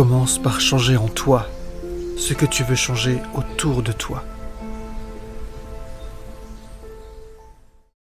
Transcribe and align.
Commence 0.00 0.38
par 0.38 0.62
changer 0.62 0.96
en 0.96 1.08
toi 1.08 1.46
ce 2.16 2.32
que 2.32 2.46
tu 2.46 2.64
veux 2.64 2.74
changer 2.74 3.18
autour 3.34 3.82
de 3.82 3.92
toi. 3.92 4.24